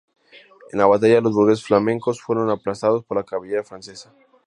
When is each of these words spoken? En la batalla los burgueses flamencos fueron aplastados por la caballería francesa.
En 0.71 0.79
la 0.79 0.87
batalla 0.87 1.21
los 1.21 1.35
burgueses 1.35 1.63
flamencos 1.63 2.19
fueron 2.19 2.49
aplastados 2.49 3.05
por 3.05 3.17
la 3.17 3.23
caballería 3.23 3.63
francesa. 3.63 4.11